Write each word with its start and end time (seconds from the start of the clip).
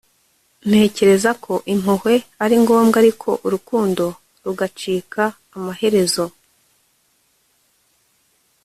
ntekereza 0.67 1.31
ko 1.43 1.53
impuhwe 1.73 2.13
ari 2.43 2.55
ngombwa 2.63 2.97
ariko 3.03 3.29
urukundo 3.45 4.03
rugacika 4.43 5.23
amaherezo 5.55 6.25